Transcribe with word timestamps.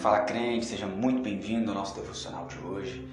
Fala 0.00 0.20
crente, 0.20 0.64
seja 0.64 0.86
muito 0.86 1.20
bem-vindo 1.20 1.70
ao 1.70 1.76
nosso 1.76 1.94
devocional 1.94 2.46
de 2.46 2.56
hoje. 2.56 3.06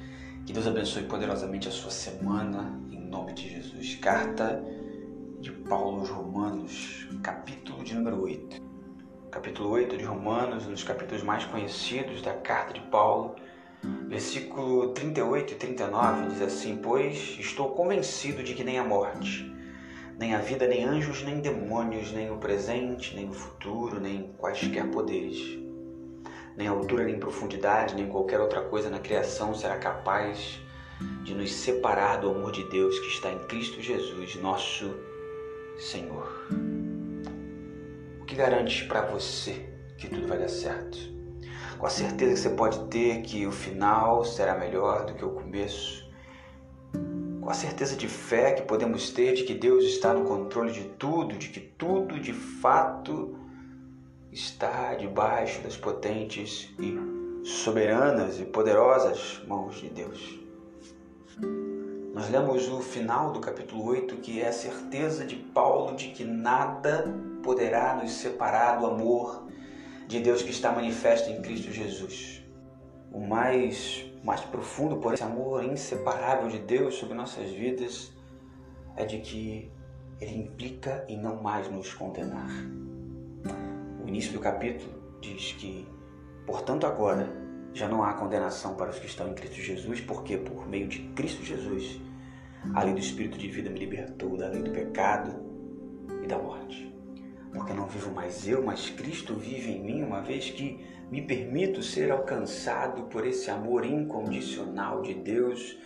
Que 0.46 0.54
Deus 0.54 0.66
abençoe 0.66 1.04
poderosamente 1.04 1.68
a 1.68 1.72
sua 1.72 1.92
semana, 1.92 2.82
em 2.90 3.02
nome 3.02 3.34
de 3.34 3.50
Jesus. 3.50 3.96
Carta 3.96 4.64
de 5.42 5.52
Paulo 5.52 6.00
aos 6.00 6.10
Romanos, 6.10 7.06
capítulo 7.22 7.84
de 7.84 7.94
número 7.94 8.22
8. 8.24 8.62
Capítulo 9.30 9.72
8 9.72 9.98
de 9.98 10.06
Romanos, 10.06 10.66
um 10.66 10.72
dos 10.72 10.86
capítulos 10.86 11.24
mais 11.24 11.44
conhecidos 11.44 12.22
da 12.22 12.34
carta 12.36 12.72
de 12.76 12.80
Paulo. 12.88 13.36
Versículo 14.08 14.94
38 14.94 15.56
e 15.56 15.56
39 15.58 16.30
diz 16.30 16.42
assim: 16.42 16.78
Pois 16.78 17.36
estou 17.38 17.72
convencido 17.72 18.42
de 18.42 18.54
que 18.54 18.64
nem 18.64 18.80
a 18.80 18.86
morte, 18.86 19.54
nem 20.18 20.34
a 20.34 20.40
vida, 20.40 20.66
nem 20.66 20.86
anjos, 20.86 21.22
nem 21.22 21.42
demônios, 21.42 22.14
nem 22.14 22.32
o 22.32 22.38
presente, 22.38 23.14
nem 23.14 23.28
o 23.28 23.34
futuro, 23.34 24.00
nem 24.00 24.32
quaisquer 24.38 24.90
poderes 24.90 25.67
nem 26.58 26.68
altura, 26.68 27.04
nem 27.04 27.20
profundidade, 27.20 27.94
nem 27.94 28.08
qualquer 28.08 28.40
outra 28.40 28.62
coisa 28.62 28.90
na 28.90 28.98
criação 28.98 29.54
será 29.54 29.78
capaz 29.78 30.60
de 31.24 31.36
nos 31.36 31.54
separar 31.54 32.18
do 32.18 32.32
amor 32.32 32.52
de 32.52 32.64
Deus 32.64 32.98
que 33.00 33.08
está 33.10 33.32
em 33.32 33.38
Cristo 33.46 33.80
Jesus, 33.80 34.36
nosso 34.38 34.92
Senhor. 35.78 36.48
O 38.20 38.26
que 38.26 38.34
garante 38.36 38.86
para 38.86 39.02
você 39.02 39.70
que 40.00 40.08
tudo 40.08 40.28
vai 40.28 40.40
dar 40.40 40.50
certo? 40.50 40.98
Com 41.78 41.86
a 41.86 41.90
certeza 41.92 42.34
que 42.34 42.40
você 42.40 42.50
pode 42.50 42.80
ter 42.88 43.22
que 43.22 43.46
o 43.46 43.52
final 43.52 44.26
será 44.26 44.58
melhor 44.58 45.06
do 45.06 45.14
que 45.14 45.24
o 45.24 45.30
começo? 45.30 46.10
Com 47.40 47.52
a 47.52 47.54
certeza 47.54 47.96
de 47.96 48.08
fé 48.08 48.54
que 48.54 48.64
podemos 48.64 49.12
ter 49.12 49.34
de 49.34 49.44
que 49.44 49.54
Deus 49.54 49.86
está 49.86 50.12
no 50.12 50.26
controle 50.26 50.72
de 50.72 50.86
tudo, 50.98 51.38
de 51.38 51.50
que 51.50 51.60
tudo 51.60 52.20
de 52.20 52.34
fato 52.34 53.38
está 54.38 54.94
debaixo 54.94 55.62
das 55.62 55.76
potentes 55.76 56.70
e 56.78 56.96
soberanas 57.44 58.40
e 58.40 58.46
poderosas 58.46 59.42
mãos 59.48 59.78
de 59.78 59.90
Deus. 59.90 60.40
Nós 62.14 62.30
lemos 62.30 62.68
o 62.68 62.80
final 62.80 63.32
do 63.32 63.40
capítulo 63.40 63.86
8, 63.86 64.18
que 64.18 64.40
é 64.40 64.50
a 64.50 64.54
certeza 64.54 65.26
de 65.26 65.36
Paulo 65.36 65.96
de 65.96 66.10
que 66.10 66.24
nada 66.24 67.12
poderá 67.42 67.96
nos 67.96 68.12
separar 68.12 68.80
do 68.80 68.86
amor 68.86 69.48
de 70.08 70.20
Deus 70.20 70.44
que 70.44 70.52
está 70.52 70.72
manifesto 70.72 71.32
em 71.32 71.42
Cristo 71.42 71.72
Jesus. 71.72 72.44
O 73.12 73.20
mais, 73.20 74.06
mais 74.24 74.42
profundo, 74.42 74.98
por 74.98 75.16
esse 75.16 75.24
amor 75.24 75.64
inseparável 75.64 76.48
de 76.48 76.60
Deus 76.60 76.96
sobre 76.96 77.16
nossas 77.16 77.50
vidas 77.50 78.12
é 78.96 79.04
de 79.04 79.18
que 79.18 79.72
ele 80.22 80.38
implica 80.38 81.06
em 81.08 81.18
não 81.20 81.42
mais 81.42 81.68
nos 81.72 81.92
condenar. 81.92 82.52
Início 84.08 84.34
do 84.34 84.40
capítulo 84.40 84.90
diz 85.22 85.54
que, 85.54 85.88
portanto, 86.46 86.86
agora 86.86 87.30
já 87.74 87.88
não 87.88 88.04
há 88.04 88.14
condenação 88.14 88.76
para 88.76 88.90
os 88.90 89.00
que 89.00 89.06
estão 89.06 89.28
em 89.28 89.34
Cristo 89.34 89.58
Jesus, 89.58 90.02
porque 90.02 90.38
por 90.38 90.68
meio 90.68 90.88
de 90.88 91.00
Cristo 91.10 91.44
Jesus 91.44 92.00
a 92.74 92.84
lei 92.84 92.94
do 92.94 93.00
Espírito 93.00 93.38
de 93.38 93.48
vida 93.48 93.70
me 93.70 93.80
libertou 93.80 94.36
da 94.38 94.48
lei 94.48 94.62
do 94.62 94.72
pecado 94.72 95.36
e 96.24 96.28
da 96.28 96.38
morte. 96.38 96.94
Porque 97.54 97.74
não 97.74 97.88
vivo 97.88 98.12
mais 98.12 98.48
eu, 98.48 98.64
mas 98.64 98.90
Cristo 98.90 99.36
vive 99.36 99.72
em 99.72 99.84
mim, 99.84 100.04
uma 100.04 100.22
vez 100.22 100.50
que 100.50 100.86
me 101.12 101.22
permito 101.22 101.82
ser 101.82 102.12
alcançado 102.12 103.04
por 103.04 103.26
esse 103.26 103.50
amor 103.50 103.86
incondicional 103.86 105.02
de 105.02 105.14
Deus, 105.14 105.78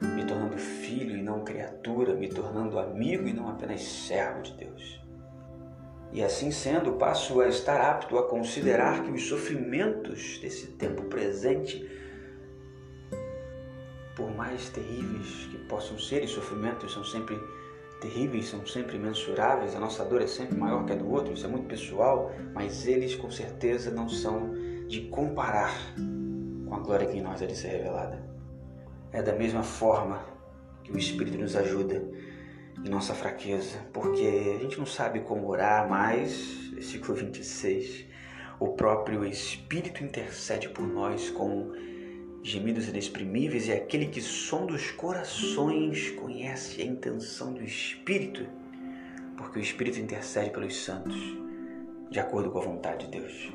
me 0.00 0.24
tornando 0.24 0.58
filho 0.58 1.16
e 1.16 1.22
não 1.22 1.44
criatura, 1.44 2.14
me 2.14 2.28
tornando 2.28 2.78
amigo 2.78 3.26
e 3.28 3.32
não 3.32 3.48
apenas 3.48 3.82
servo 3.82 4.42
de 4.42 4.52
Deus. 4.54 5.03
E 6.14 6.22
assim 6.22 6.52
sendo, 6.52 6.92
passo 6.92 7.40
a 7.40 7.48
estar 7.48 7.80
apto 7.80 8.16
a 8.16 8.28
considerar 8.28 9.02
que 9.02 9.10
os 9.10 9.26
sofrimentos 9.26 10.38
desse 10.38 10.68
tempo 10.68 11.02
presente, 11.06 11.90
por 14.14 14.30
mais 14.30 14.68
terríveis 14.68 15.48
que 15.50 15.58
possam 15.68 15.98
ser, 15.98 16.22
e 16.22 16.28
sofrimentos 16.28 16.92
são 16.92 17.02
sempre 17.02 17.36
terríveis, 18.00 18.46
são 18.46 18.64
sempre 18.64 18.96
mensuráveis, 18.96 19.74
a 19.74 19.80
nossa 19.80 20.04
dor 20.04 20.22
é 20.22 20.28
sempre 20.28 20.56
maior 20.56 20.86
que 20.86 20.92
a 20.92 20.94
do 20.94 21.10
outro, 21.10 21.32
isso 21.34 21.46
é 21.46 21.48
muito 21.48 21.66
pessoal, 21.66 22.30
mas 22.52 22.86
eles 22.86 23.16
com 23.16 23.28
certeza 23.28 23.90
não 23.90 24.08
são 24.08 24.54
de 24.86 25.08
comparar 25.08 25.74
com 26.68 26.74
a 26.76 26.78
glória 26.78 27.08
que 27.08 27.18
em 27.18 27.22
nós 27.22 27.42
é 27.42 27.46
de 27.46 27.56
ser 27.56 27.68
revelada. 27.68 28.22
É 29.10 29.20
da 29.20 29.32
mesma 29.32 29.64
forma 29.64 30.24
que 30.84 30.92
o 30.92 30.98
Espírito 30.98 31.38
nos 31.38 31.56
ajuda 31.56 32.04
nossa 32.76 33.14
fraqueza, 33.14 33.78
porque 33.92 34.56
a 34.56 34.62
gente 34.62 34.78
não 34.78 34.86
sabe 34.86 35.20
como 35.20 35.48
orar, 35.48 35.88
mas, 35.88 36.70
versículo 36.72 37.14
26, 37.14 38.06
o 38.60 38.68
próprio 38.68 39.24
Espírito 39.24 40.04
intercede 40.04 40.68
por 40.68 40.86
nós 40.86 41.30
com 41.30 41.72
gemidos 42.42 42.88
inexprimíveis 42.88 43.68
e 43.68 43.72
aquele 43.72 44.06
que 44.06 44.20
som 44.20 44.66
dos 44.66 44.90
corações 44.90 46.10
conhece 46.10 46.82
a 46.82 46.84
intenção 46.84 47.54
do 47.54 47.62
Espírito, 47.62 48.46
porque 49.36 49.58
o 49.58 49.62
Espírito 49.62 49.98
intercede 49.98 50.50
pelos 50.50 50.84
santos, 50.84 51.16
de 52.10 52.20
acordo 52.20 52.50
com 52.50 52.58
a 52.58 52.62
vontade 52.62 53.06
de 53.06 53.18
Deus. 53.18 53.52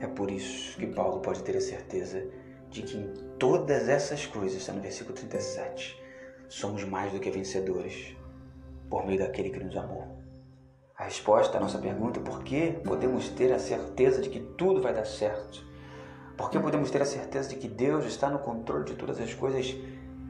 É 0.00 0.06
por 0.06 0.30
isso 0.30 0.78
que 0.78 0.86
Paulo 0.86 1.20
pode 1.20 1.42
ter 1.42 1.56
a 1.56 1.60
certeza 1.60 2.26
de 2.70 2.82
que 2.82 2.96
em 2.96 3.12
todas 3.38 3.88
essas 3.88 4.26
coisas, 4.26 4.60
está 4.60 4.72
no 4.72 4.80
versículo 4.80 5.14
37, 5.14 6.03
somos 6.54 6.84
mais 6.84 7.12
do 7.12 7.18
que 7.18 7.32
vencedores 7.32 8.16
por 8.88 9.04
meio 9.04 9.18
daquele 9.18 9.50
que 9.50 9.62
nos 9.62 9.76
amou. 9.76 10.06
A 10.96 11.02
resposta 11.02 11.58
à 11.58 11.60
nossa 11.60 11.78
pergunta, 11.78 12.20
por 12.20 12.44
que 12.44 12.70
podemos 12.84 13.28
ter 13.30 13.52
a 13.52 13.58
certeza 13.58 14.22
de 14.22 14.28
que 14.28 14.38
tudo 14.38 14.80
vai 14.80 14.94
dar 14.94 15.04
certo? 15.04 15.66
Por 16.36 16.50
que 16.50 16.60
podemos 16.60 16.92
ter 16.92 17.02
a 17.02 17.04
certeza 17.04 17.48
de 17.48 17.56
que 17.56 17.66
Deus 17.66 18.04
está 18.04 18.30
no 18.30 18.38
controle 18.38 18.84
de 18.84 18.94
todas 18.94 19.20
as 19.20 19.34
coisas 19.34 19.74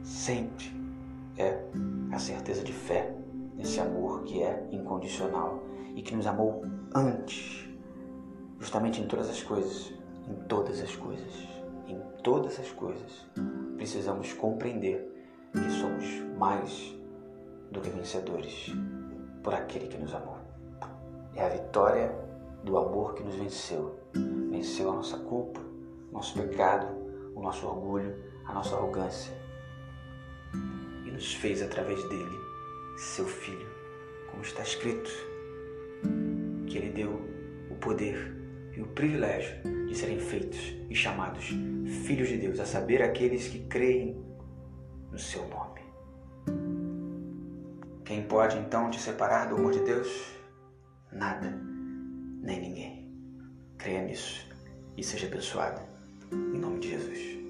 sempre? 0.02 0.72
É 1.36 1.62
a 2.10 2.18
certeza 2.18 2.64
de 2.64 2.72
fé 2.72 3.14
nesse 3.54 3.78
amor 3.78 4.22
que 4.22 4.42
é 4.42 4.66
incondicional 4.72 5.62
e 5.94 6.00
que 6.00 6.16
nos 6.16 6.26
amou 6.26 6.64
antes, 6.94 7.68
justamente 8.58 8.98
em 8.98 9.06
todas 9.06 9.28
as 9.28 9.42
coisas, 9.42 9.92
em 10.26 10.34
todas 10.48 10.80
as 10.80 10.96
coisas, 10.96 11.34
em 11.86 12.00
todas 12.22 12.58
as 12.58 12.70
coisas. 12.70 13.26
Precisamos 13.76 14.32
compreender 14.32 15.13
que 15.54 15.70
somos 15.70 16.04
mais 16.38 16.94
do 17.70 17.80
que 17.80 17.90
vencedores 17.90 18.72
por 19.42 19.54
aquele 19.54 19.88
que 19.88 19.98
nos 19.98 20.14
amou. 20.14 20.38
É 21.34 21.44
a 21.44 21.48
vitória 21.48 22.14
do 22.62 22.76
amor 22.76 23.14
que 23.14 23.22
nos 23.22 23.34
venceu. 23.34 23.98
Venceu 24.50 24.90
a 24.90 24.94
nossa 24.94 25.18
culpa, 25.18 25.60
nosso 26.12 26.34
pecado, 26.34 26.86
o 27.34 27.42
nosso 27.42 27.66
orgulho, 27.66 28.14
a 28.46 28.52
nossa 28.52 28.74
arrogância 28.76 29.32
e 31.04 31.10
nos 31.10 31.34
fez 31.34 31.62
através 31.62 32.02
dele 32.08 32.38
seu 32.96 33.26
filho, 33.26 33.66
como 34.30 34.42
está 34.42 34.62
escrito, 34.62 35.10
que 36.66 36.78
ele 36.78 36.90
deu 36.90 37.20
o 37.70 37.74
poder 37.76 38.34
e 38.76 38.80
o 38.80 38.86
privilégio 38.86 39.56
de 39.86 39.94
serem 39.96 40.18
feitos 40.18 40.74
e 40.88 40.94
chamados 40.94 41.46
filhos 42.04 42.28
de 42.28 42.38
Deus, 42.38 42.60
a 42.60 42.66
saber, 42.66 43.02
aqueles 43.02 43.48
que 43.48 43.60
creem 43.60 44.16
no 45.14 45.20
seu 45.20 45.46
nome. 45.46 45.80
Quem 48.04 48.26
pode 48.26 48.58
então 48.58 48.90
te 48.90 49.00
separar 49.00 49.48
do 49.48 49.54
amor 49.54 49.72
de 49.72 49.78
Deus? 49.78 50.08
Nada, 51.12 51.50
nem 52.42 52.60
ninguém. 52.60 53.14
Creia 53.78 54.02
nisso 54.02 54.44
e 54.96 55.04
seja 55.04 55.28
abençoado. 55.28 55.80
Em 56.32 56.58
nome 56.58 56.80
de 56.80 56.90
Jesus. 56.90 57.43